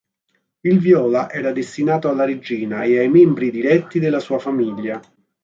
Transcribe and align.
Il 0.61 0.79
viola 0.79 1.29
era 1.29 1.51
destinato 1.51 2.09
alla 2.09 2.25
regina 2.25 2.81
e 2.85 2.97
ai 2.97 3.07
membri 3.07 3.51
diretti 3.51 3.99
della 3.99 4.17
sua 4.19 4.39
famiglia. 4.39 4.99